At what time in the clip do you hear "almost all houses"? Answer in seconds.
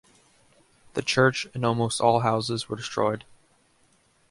1.63-2.67